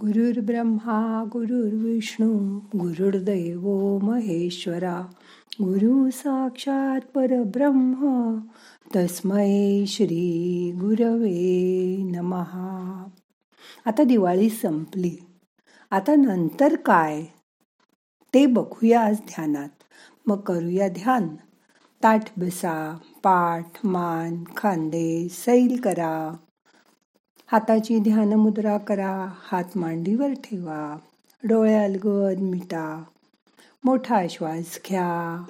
गुरुर्ब्रह्मा 0.00 1.24
गुरुर्विष्णू 1.32 2.58
गुरुर्दैव 2.58 3.98
महेश्वरा. 4.02 5.00
गुरु 5.62 6.10
साक्षात 6.10 7.00
परब्रह्म 7.14 8.38
तस्मै 8.96 9.84
श्री 9.86 10.72
गुरवे 10.72 11.96
नमहा 12.10 13.04
आता 13.86 14.02
दिवाळी 14.02 14.48
संपली. 14.48 15.16
आता 15.90 16.14
नंतर 16.14 16.76
काय? 16.76 17.24
ते 18.34 18.46
बघूया 18.46 19.04
आज 19.04 19.16
ध्यानात. 19.16 19.68
मग 20.26 20.40
करूया 20.40 20.88
ध्यान. 20.88 21.28
ताठ 22.02 22.38
बसा 22.38 22.98
पाठ 23.22 23.86
मान 23.86 24.44
खांदे 24.56 25.28
सैल 25.30 25.80
करा. 25.80 26.36
हाताची 27.52 27.98
ध्यान 27.98 28.32
मुद्रा 28.32 28.78
करा 28.78 29.32
हात 29.38 29.64
मांडीवर 29.76 30.32
ठेवा. 30.32 30.96
डोळे 31.44 31.74
अलगद 31.74 32.38
मिटा. 32.38 33.02
मोठा 33.84 34.22
श्वास 34.30 34.80
घ्या. 34.88 35.44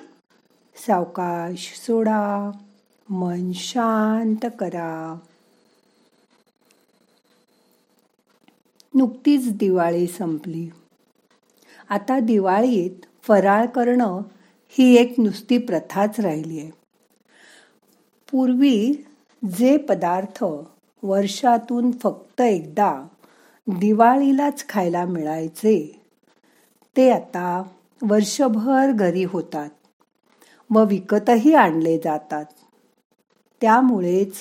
सावकाश 0.87 1.81
सोडा. 1.87 2.51
मन 3.11 3.53
शांत 3.53 4.47
करा. 4.59 5.19
नुकतीच 8.95 9.57
दिवाळी 9.57 10.07
संपली. 10.07 10.71
आता 11.89 12.19
दिवाळीत 12.19 13.07
फराळ 13.23 13.67
करणं 13.67 14.21
ही 14.69 14.97
एक 14.97 15.15
नुसती 15.19 15.59
प्रथाच 15.59 16.21
राहिली 16.21 16.59
आहे 16.59 16.71
पूर्वी 18.31 18.93
जे 19.59 19.77
पदार्थ 19.77 20.45
वर्षातून 21.03 21.91
फक्त 21.91 22.41
एकदा 22.41 23.07
दिवाळीलाच 23.67 24.69
खायला 24.69 25.05
मिळायचे. 25.05 26.01
ते 26.97 27.11
आता 27.11 27.63
वर्षभर 28.03 28.93
घरी 28.93 29.25
होतात 29.25 29.69
व 30.71 30.85
विकतही 30.85 31.55
आणले 31.55 31.99
जातात. 31.99 32.45
त्यामुळेच 33.61 34.35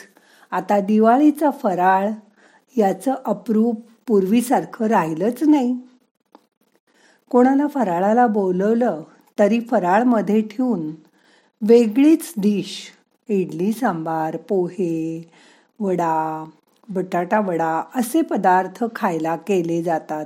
आता 0.51 0.79
दिवाळीचा 0.79 1.49
फराळ 1.51 2.09
याचं 2.77 3.15
अप्रूप 3.25 3.81
पूर्वीसारखं 4.07 4.85
राहिलंच 4.85 5.43
नाही. 5.43 5.77
कोणाला 7.29 7.67
फराळाला 7.67 8.27
बोलवलं 8.27 9.03
तरी 9.39 9.59
फराळमध्ये 9.59 10.41
ठेवून 10.41 10.91
वेगळीच 11.61 12.33
डिश 12.37 12.91
इडली 13.27 13.73
सांबार 13.73 14.37
पोहे 14.37 15.31
वडा 15.79 16.45
बटाटा 16.89 17.39
वडा 17.39 17.83
असे 17.95 18.21
पदार्थ 18.21 18.83
खायला 18.95 19.35
केले 19.35 19.83
जातात 19.83 20.25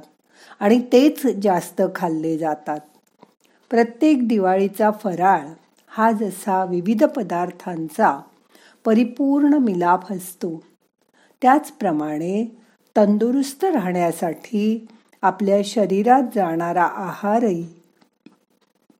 आणि 0.59 0.81
तेच 0.91 1.25
जास्त 1.25 1.81
खाल्ले 1.95 2.37
जातात. 2.37 2.79
प्रत्येक 3.69 4.27
दिवाळीचा 4.27 4.91
फराळ 4.91 5.47
हा 5.87 6.11
जसा 6.11 6.65
विविध 6.65 7.03
पदार्थांचा 7.03 8.19
परिपूर्ण 8.85 9.53
मिलाप 9.53 10.11
असतो 10.11 10.63
त्याचप्रमाणे 11.41 12.45
तंदुरुस्त 12.97 13.63
राहण्यासाठी 13.63 14.87
आपल्या 15.21 15.61
शरीरात 15.65 16.23
जाणारा 16.35 16.83
आहारही 16.83 17.67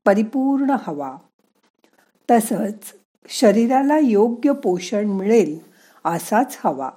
परिपूर्ण 0.04 0.76
हवा. 0.86 1.16
तसंच 2.30 2.92
शरीराला 3.28 3.98
योग्य 3.98 4.52
पोषण 4.52 5.06
मिळेल 5.06 5.73
असाच 6.04 6.58
हवा. 6.64 6.90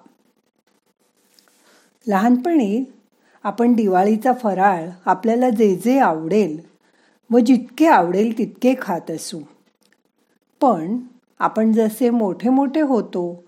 लहानपणी 2.08 2.84
आपण 3.44 3.74
दिवाळीचा 3.74 4.34
फराळ 4.34 4.90
आपल्याला 5.06 5.50
जे 5.50 5.76
जे 5.76 6.00
आवडेल 6.00 6.58
व 7.32 7.40
जितके 7.40 7.88
आवडेल 7.88 8.38
तितके 8.38 8.74
खात 8.82 9.12
असू. 9.12 9.40
पण 10.62 10.98
आपण 11.40 11.72
जसे 11.72 12.10
मोठे 12.10 12.50
मोठे 12.50 12.82
होतो 12.82 13.44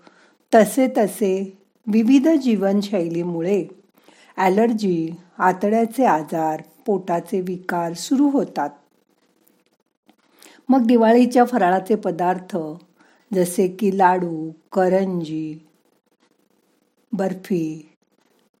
तसे 0.54 0.86
तसे 0.98 1.58
विविध 1.86 2.28
जीवनशैलीमुळे 2.28 3.64
ॲलर्जी 4.36 5.10
आतड्याचे 5.38 6.04
आजार 6.04 6.62
पोटाचे 6.86 7.40
विकार 7.40 7.92
सुरू 7.92 8.28
होतात. 8.28 8.70
मग 10.68 10.86
दिवाळीच्या 10.86 11.44
फराळाचे 11.44 11.94
पदार्थ 11.94 12.56
जसे 13.34 13.68
की 13.68 13.98
लाडू 13.98 14.50
करंजी 14.72 15.58
बर्फी 17.12 17.86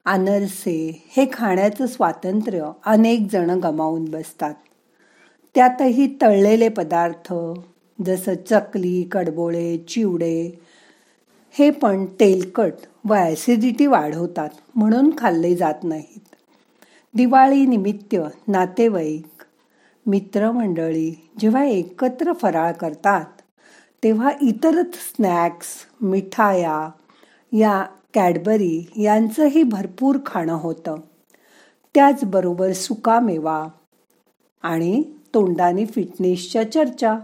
अनरसे 0.04 1.04
हे 1.16 1.26
खाण्याचं 1.32 1.86
स्वातंत्र्य 1.86 2.70
अनेक 2.86 3.28
जण 3.32 3.50
गमावून 3.50 4.04
बसतात. 4.04 4.54
त्यातही 5.54 6.06
तळलेले 6.22 6.68
पदार्थ 6.68 7.32
जसं 8.06 8.34
चकली 8.50 9.02
कडबोळे 9.12 9.76
चिवडे 9.78 10.58
हे 11.50 11.70
पण 11.70 12.06
तेलकट 12.06 12.72
व 13.04 13.14
ॲसिडिटी 13.14 13.86
वाढवतात 13.86 14.48
म्हणून 14.74 15.10
खाल्ले 15.18 15.54
जात 15.56 15.84
नाहीत. 15.84 16.34
दिवाळी 17.14 17.66
निमित्त 17.66 18.16
नातेवाईक 18.48 19.44
मित्रमंडळी 20.06 21.10
जेव्हा 21.40 21.64
एकत्र 21.64 22.32
फराळ 22.32 22.72
करतात 22.72 23.39
तेव्हा 24.04 24.30
इतरच 24.42 24.94
स्नॅक्स 24.94 25.66
मिठाया 26.00 26.90
या 27.52 27.86
कॅडबरी 28.14 28.86
यांचंही 28.96 29.62
भरपूर 29.62 30.18
खाणं 30.26 30.52
होतं. 30.52 30.94
त्याचबरोबर 31.94 32.72
सुकामेवा 32.72 33.68
आणि 34.62 35.02
तोंडाने 35.34 35.86
फिटनेसच्या 35.86 36.72
चर्चा. 36.72 37.18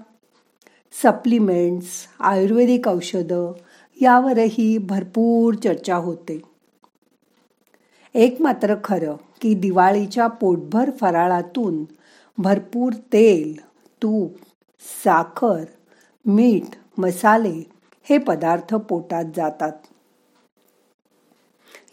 सप्लिमेंट्स 0.92 1.86
आयुर्वेदिक 2.20 2.88
औषधं 2.88 3.52
यावरही 4.00 4.78
भरपूर 4.78 5.54
चर्चा 5.54 5.96
होते. 5.96 6.42
एक 8.14 8.42
मात्र 8.42 8.74
खरं 8.84 9.16
की 9.40 9.54
दिवाळीच्या 9.54 10.26
पोटभर 10.26 10.90
फराळातून 11.00 11.84
भरपूर 12.38 12.92
तेल 12.92 13.60
तूप 14.02 14.36
साखर 15.04 15.64
मीठ 16.26 16.76
मसाले 16.98 17.68
हे 18.02 18.18
पदार्थ 18.18 18.74
पोटात 18.74 19.24
जातात. 19.36 19.72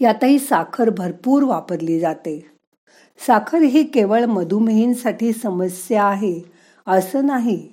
यातही 0.01 0.39
साखर 0.39 0.89
भरपूर 0.89 1.43
वापरली 1.43 1.99
जाते. 1.99 2.49
साखर 3.27 3.57
ही 3.57 3.83
केवळ 3.83 4.25
मधुमेहींसाठी 4.25 5.33
समस्या 5.33 6.03
आहे 6.03 6.41
असं 6.87 7.25
नाही. 7.25 7.69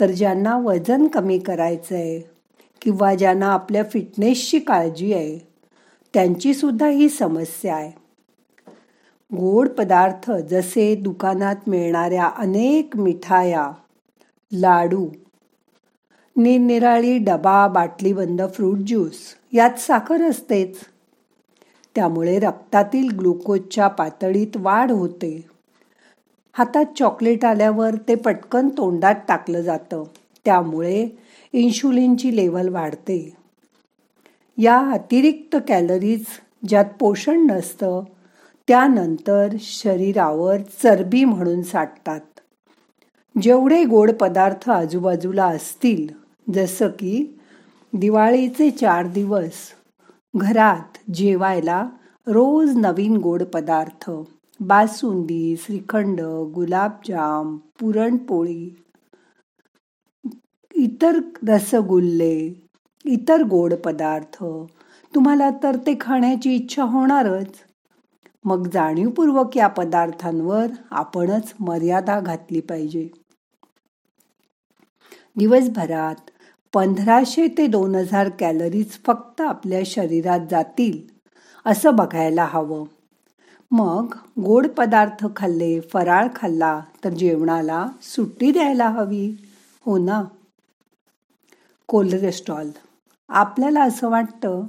तर 0.00 0.10
ज्यांना 0.10 0.56
वजन 0.56 1.06
कमी 1.06 1.38
करायचं 1.38 1.94
आहे 1.94 2.20
किंवा 2.82 3.14
ज्यांना 3.14 3.46
आपल्या 3.46 3.84
फिटनेसची 3.84 4.58
काळजी 4.58 5.12
आहे 5.12 5.38
त्यांची 6.14 6.54
सुद्धा 6.54 6.88
ही 6.88 7.08
समस्या 7.08 7.76
आहे. 7.76 7.92
गोड 9.36 9.68
पदार्थ 9.68 10.30
जसे 10.30 10.94
दुकानात 10.94 11.56
मिळणाऱ्या 11.66 12.30
अनेक 12.36 12.96
मिठाया 12.96 13.70
लाडू 14.52 15.08
निरनिराळी 16.38 17.18
डबा 17.18 17.68
बाटली 17.68 18.12
बंद 18.12 18.42
फ्रूट 18.54 18.78
ज्यूस 18.78 19.18
यात 19.52 19.78
साखर 19.78 20.22
असतेच. 20.22 20.76
त्यामुळे 21.94 22.38
रक्तातील 22.38 23.08
ग्लुकोजच्या 23.18 23.88
पातळीत 23.88 24.56
वाढ 24.56 24.90
होते. 24.90 25.44
हातात 26.52 26.84
चॉकलेट 26.98 27.44
आल्यावर 27.44 27.94
ते 28.08 28.14
पटकन 28.14 28.68
तोंडात 28.68 29.14
टाकलं 29.28 29.60
जातं. 29.60 30.04
त्यामुळे 30.44 31.08
इन्शुलिनची 31.52 32.36
लेवल 32.36 32.68
वाढते. 32.68 33.36
या 34.58 34.78
अतिरिक्त 34.78 35.56
कॅलरीज 35.68 36.24
ज्यात 36.68 36.84
पोषण 37.00 37.46
नसतं 37.50 38.04
त्यानंतर 38.68 39.48
शरीरावर 39.60 40.56
चरबी 40.82 41.24
म्हणून 41.24 41.62
साठतात. 41.62 42.20
जेवढे 43.42 43.84
गोड 43.84 44.10
पदार्थ 44.10 44.70
आजूबाजूला 44.70 45.46
असतील 45.46 46.25
जसं 46.54 46.88
की 46.88 47.40
दिवाळीचे 47.92 48.70
चार 48.70 49.06
दिवस 49.06 49.52
घरात 50.36 51.10
जेवायला 51.14 51.88
रोज 52.26 52.76
नवीन 52.76 53.16
गोड 53.16 53.42
पदार्थ 53.42 54.10
बासुंदी 54.60 55.56
श्रीखंड 55.56 56.20
गुलाबजाम 56.54 57.56
पुरणपोळी 57.56 58.82
इतर 60.74 61.20
रसगुल्ले 61.48 62.62
इतर 63.04 63.42
गोड 63.42 63.74
पदार्थ. 63.74 64.44
तुम्हाला 65.14 65.50
तर 65.62 65.76
ते 65.76 65.94
खाण्याची 66.00 66.54
इच्छा 66.54 66.82
होणारच. 66.82 67.54
मग 68.44 68.68
जाणीवपूर्वक 68.72 69.56
या 69.56 69.68
पदार्थांवर 69.68 70.66
आपणच 70.90 71.54
मर्यादा 71.60 72.20
घातली 72.20 72.60
पाहिजे. 72.60 73.08
दिवसभरात 75.36 76.30
पंधराशे 76.72 77.46
ते 77.48 77.66
दोन 77.66 77.94
हजार 77.94 78.28
कॅलरीज 78.28 78.98
फक्त 79.06 79.40
आपल्या 79.40 79.80
शरीरात 79.86 80.40
जातील 80.50 80.98
असं 81.66 81.96
बघायला 81.96 82.44
हवं. 82.44 82.84
मग 83.70 84.14
गोड 84.40 84.66
पदार्थ 84.66 85.26
खाल्ले 85.36 85.80
फराळ 85.80 86.28
खाल्ला 86.36 86.80
तर 87.04 87.10
जेवणाला 87.10 87.86
सुट्टी 88.02 88.52
द्यायला 88.52 88.88
हवी 88.88 89.36
हो 89.86 89.98
ना? 89.98 90.22
कोलेस्ट्रॉल 91.88 92.70
आपल्याला 93.28 93.82
असं 93.82 94.10
वाटतं 94.10 94.62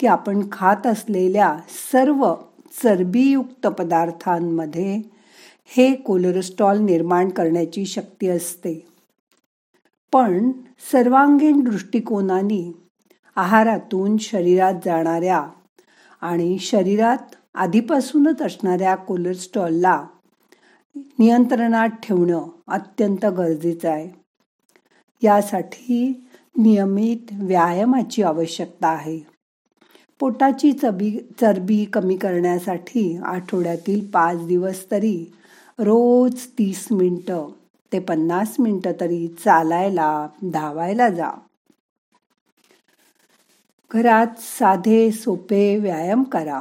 की 0.00 0.06
आपण 0.06 0.42
खात 0.52 0.86
असलेल्या 0.86 1.56
सर्व 1.92 2.34
चरबीयुक्त 2.82 3.66
पदार्थांमध्ये 3.66 5.02
हे 5.66 5.94
कोलेस्ट्रॉल 5.94 6.78
निर्माण 6.78 7.28
करण्याची 7.28 7.86
शक्ती 7.86 8.28
असते. 8.28 8.93
पण 10.14 10.52
सर्वांगीण 10.92 11.60
दृष्टिकोनाने 11.60 12.72
आहारातून 13.36 14.16
शरीरात 14.16 14.74
जाणाऱ्या 14.84 15.48
आणि 16.20 16.58
शरीरात 16.58 17.34
आधीपासूनच 17.54 18.42
असणाऱ्या 18.42 18.94
कोलेस्ट्रॉलला 18.94 20.06
नियंत्रणात 20.96 21.88
ठेवणं 21.88 22.46
अत्यंत 22.68 23.26
गरजेचं 23.26 23.88
आहे. 23.88 24.08
यासाठी 25.22 26.26
नियमित 26.58 27.32
व्यायामाची 27.32 28.22
आवश्यकता 28.22 28.88
आहे. 28.88 29.20
पोटाची 30.20 30.72
चबी 30.72 31.18
चरबी 31.40 31.84
कमी 31.84 32.16
करण्यासाठी 32.16 33.16
आठवड्यातील 33.16 34.06
पाच 34.06 34.46
दिवस 34.46 34.90
तरी 34.90 35.32
रोज 35.78 36.46
तीस 36.58 36.88
मिनटं 36.90 37.48
ते 37.92 37.98
पन्नास 37.98 38.56
मिनटं 38.58 38.92
तरी 39.00 39.28
चालायला 39.28 40.28
धावायला 40.42 41.08
जा. 41.08 41.30
घरात 43.90 44.26
साधे 44.38 45.10
सोपे 45.10 45.76
व्यायाम 45.76 46.22
करा. 46.22 46.60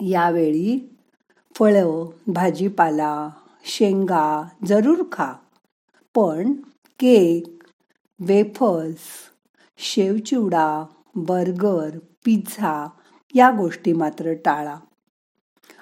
यावेळी 0.00 0.96
फळं 1.54 2.10
भाजीपाला 2.26 3.30
शेंगा 3.64 4.48
जरूर 4.66 5.02
खा. 5.12 5.32
पण 6.14 6.52
केक 6.98 7.64
वेफर्स 8.20 8.98
शेवचिवडा 9.78 10.84
बर्गर 11.14 11.98
पिझ्झा 12.24 12.88
या 13.34 13.50
गोष्टी 13.50 13.92
मात्र 13.92 14.32
टाळा. 14.32 14.76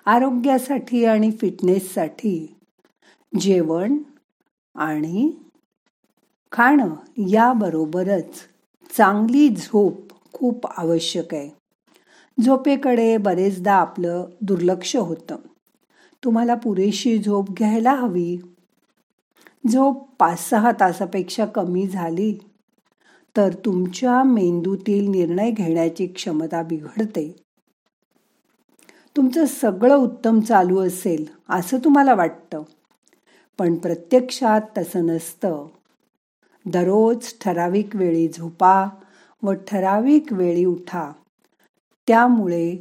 आरोग्यासाठी 0.07 1.05
आणि 1.05 1.31
फिटनेससाठी 1.31 2.55
जेवण 3.39 3.99
आणि 4.75 5.33
खाणं 6.53 6.95
याबरोबरच 7.29 8.41
चांगली 8.97 9.49
झोप 9.49 9.95
खूप 10.33 10.67
आवश्यक 10.67 11.35
आहे. 11.35 11.51
झोपेकडे 12.45 13.17
बरेचदा 13.17 13.75
आपलं 13.75 14.27
दुर्लक्ष 14.41 14.97
होतं. 14.97 15.37
तुम्हाला 16.25 16.55
पुरेशी 16.55 17.19
झोप 17.19 17.51
घ्यायला 17.51 17.93
हवी. 17.93 18.39
झोप 19.73 20.09
पाच 20.19 20.51
सहा 20.51 20.73
तासापेक्षा 20.81 21.47
कमी 21.47 21.87
झाली 21.87 22.39
तर 23.37 23.55
तुमच्या 23.65 24.23
मेंदूतील 24.23 25.11
निर्णय 25.11 25.51
घेण्याची 25.51 26.07
क्षमता 26.07 26.63
बिघडते. 26.63 27.37
तुमचं 29.17 29.47
सगळं 29.47 29.97
उत्तम 29.97 30.41
चालू 30.41 30.79
असेल 30.79 31.27
असं 31.49 31.79
तुम्हाला 31.79 32.15
वाटतं. 32.15 32.63
पण 33.59 33.75
प्रत्यक्षात 33.75 34.61
तसं 34.79 35.07
नसतं. 35.07 35.67
दररोज 36.67 37.35
ठराविक 37.41 37.97
वेळी 37.97 38.29
झोपा 38.29 38.87
व 39.43 39.53
ठराविक 39.53 40.33
वेळी 40.33 40.65
उठा. 40.65 41.13
त्यामुळे 42.09 42.77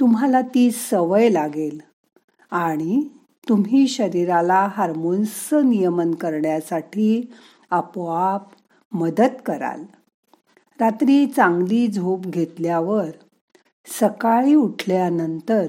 तुम्हाला 0.00 0.40
ती 0.40 0.70
सवय 0.70 1.28
लागेल 1.28 1.80
आणि 2.50 3.08
तुम्ही 3.48 3.88
शरीराला 3.88 4.68
हार्मोन्सचं 4.70 5.70
नियमन 5.70 6.14
करण्यासाठी 6.14 7.32
आपोआप 7.70 8.42
मदत 8.92 9.42
कराल. 9.46 9.82
रात्री 10.80 11.26
चांगली 11.26 11.88
झोप 11.88 12.20
घेतल्यावर 12.20 13.10
सकाळी 14.00 14.54
उठल्यानंतर 14.54 15.66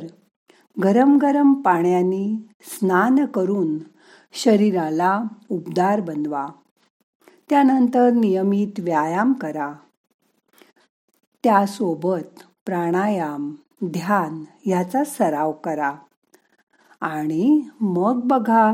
गरम 0.83 1.17
गरम 1.17 1.53
पाण्याने 1.53 2.35
स्नान 2.63 3.25
करून 3.25 3.90
शरीराला 4.33 5.23
उबदार 5.49 6.01
बनवा. 6.01 6.47
त्यानंतर 7.49 8.11
नियमित 8.11 8.79
व्यायाम 8.79 9.33
करा. 9.33 9.73
त्यासोबत 11.43 12.43
प्राणायाम 12.65 13.55
ध्यान 13.85 14.43
याचा 14.65 15.03
सराव 15.03 15.51
करा. 15.51 15.95
आणि 17.01 17.61
मग 17.81 18.21
बघा 18.23 18.73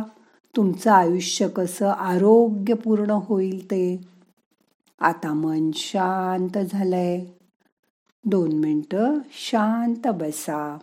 तुमचं 0.55 0.91
आयुष्य 0.91 1.47
कसं 1.47 1.89
आरोग्यपूर्ण 1.89 3.09
होईल 3.09 3.65
ते. 3.65 4.07
आता 4.99 5.33
मन 5.33 5.71
शांत 5.73 6.57
झालंय. 6.57 7.25
दोन 8.25 8.51
मिनटं 8.51 9.19
शांत 9.31 10.07
बसा. 10.07 10.77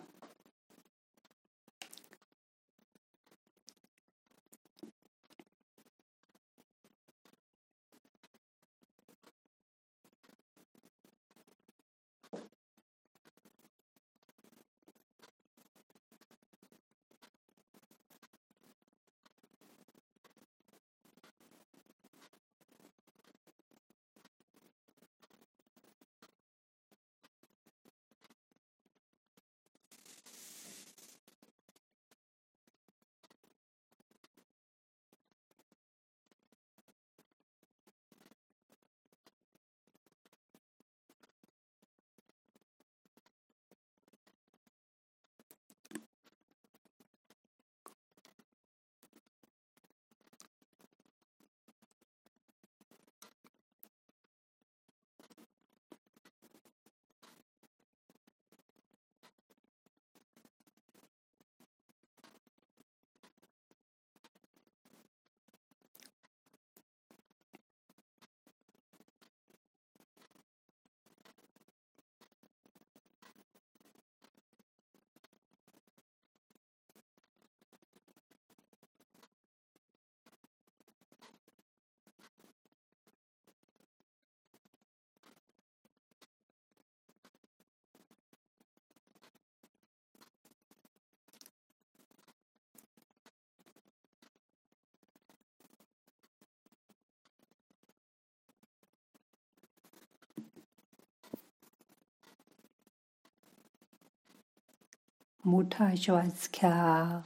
मोठा 105.47 105.95
श्वास 105.97 106.49
घ्या. 106.55 107.21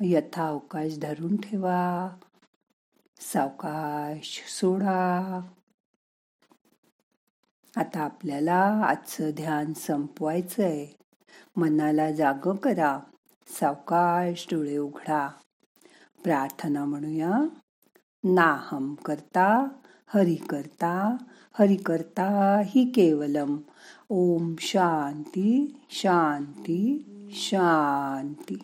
यथा 0.00 0.48
अवकाश 0.48 0.98
धरून 0.98 1.36
ठेवा. 1.36 2.10
सावकाश 3.20 4.42
सोडा. 4.48 5.40
आता 7.76 8.00
आपल्याला 8.00 8.82
आजचं 8.84 9.30
ध्यान 9.30 9.72
संपवायचंय. 9.72 10.86
मनाला 11.56 12.12
जाग 12.12 12.56
करा. 12.56 13.00
सावकाश 13.46 14.46
डोळे 14.52 14.76
उघडा. 14.76 15.28
प्रार्थना 16.24 16.84
म्हणूया. 16.84 17.32
नाहम 18.24 18.94
करता 18.94 19.68
हरि 20.06 20.34
करता 20.34 21.16
हरि 21.58 21.76
करता 21.76 22.60
हि 22.66 22.84
केवलम. 22.84 23.56
ओम 24.08 24.54
शांती 24.58 25.80
शांती. 25.90 27.08
शांती. 27.32 28.56